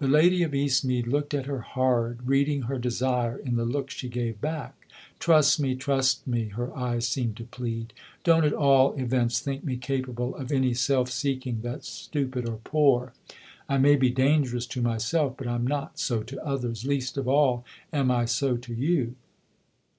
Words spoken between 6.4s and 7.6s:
her eyes seemed to